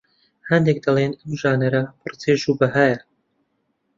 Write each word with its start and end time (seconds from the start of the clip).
هەندێک 0.49 0.77
دەڵێن 0.85 1.13
ئەم 1.19 1.31
ژانرە 1.41 1.83
پڕ 2.01 2.11
چێژ 2.21 2.41
و 2.47 2.57
بەهایە 2.59 2.99